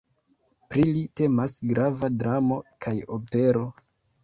Pri 0.71 0.85
li 0.95 1.03
temas 1.21 1.59
grava 1.73 2.11
dramo 2.23 2.59
kaj 2.87 2.97
opero. 3.21 3.65